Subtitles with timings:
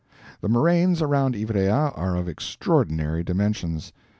[0.41, 3.93] "The moraines around Ivrea are of extraordinary dimensions.